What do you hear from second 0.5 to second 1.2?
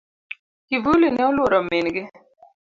Kivuli